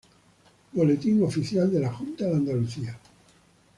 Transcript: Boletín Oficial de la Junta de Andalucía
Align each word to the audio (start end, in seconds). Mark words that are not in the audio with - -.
Boletín 0.71 1.21
Oficial 1.21 1.71
de 1.71 1.79
la 1.79 1.93
Junta 1.93 2.25
de 2.25 2.33
Andalucía 2.33 2.97